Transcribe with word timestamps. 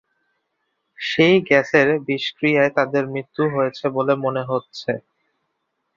সেই 0.99 1.35
গ্যাসের 1.47 1.87
বিষক্রিয়ায় 2.07 2.71
তাঁদের 2.77 3.03
মৃত্যু 3.07 3.43
হয়েছে 3.53 3.85
বলে 3.95 4.13
মনে 4.23 4.43
হচ্ছে। 4.43 4.91